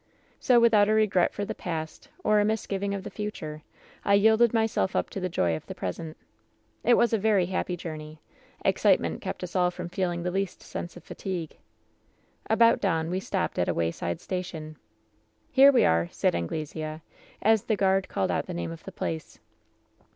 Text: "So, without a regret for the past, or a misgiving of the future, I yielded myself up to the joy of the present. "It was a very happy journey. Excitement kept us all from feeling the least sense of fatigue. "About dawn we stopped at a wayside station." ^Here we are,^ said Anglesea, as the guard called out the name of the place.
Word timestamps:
"So, 0.39 0.59
without 0.59 0.89
a 0.89 0.93
regret 0.95 1.31
for 1.31 1.45
the 1.45 1.53
past, 1.53 2.09
or 2.23 2.39
a 2.39 2.43
misgiving 2.43 2.95
of 2.95 3.03
the 3.03 3.11
future, 3.11 3.61
I 4.03 4.15
yielded 4.15 4.51
myself 4.51 4.95
up 4.95 5.11
to 5.11 5.19
the 5.19 5.29
joy 5.29 5.55
of 5.55 5.67
the 5.67 5.75
present. 5.75 6.17
"It 6.83 6.95
was 6.95 7.13
a 7.13 7.19
very 7.19 7.45
happy 7.45 7.77
journey. 7.77 8.19
Excitement 8.65 9.21
kept 9.21 9.43
us 9.43 9.55
all 9.55 9.69
from 9.69 9.89
feeling 9.89 10.23
the 10.23 10.31
least 10.31 10.63
sense 10.63 10.97
of 10.97 11.03
fatigue. 11.03 11.55
"About 12.49 12.81
dawn 12.81 13.11
we 13.11 13.19
stopped 13.19 13.59
at 13.59 13.69
a 13.69 13.75
wayside 13.75 14.19
station." 14.19 14.75
^Here 15.55 15.71
we 15.71 15.85
are,^ 15.85 16.11
said 16.11 16.33
Anglesea, 16.33 17.01
as 17.43 17.65
the 17.65 17.75
guard 17.75 18.07
called 18.09 18.31
out 18.31 18.47
the 18.47 18.55
name 18.55 18.71
of 18.71 18.83
the 18.85 18.91
place. 18.91 19.37